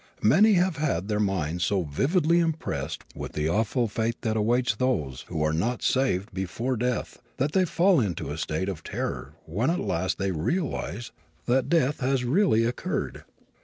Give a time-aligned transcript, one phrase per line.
[0.23, 5.25] Many have had their minds so vividly impressed with the awful fate that awaits those
[5.27, 9.69] who are not "saved" before death that they fall into a state of terror when
[9.69, 11.11] at last they realize
[11.45, 13.25] that death has really occurred.